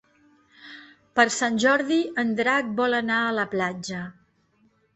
[1.19, 4.03] Per Sant Jordi en Drac vol anar a la platja.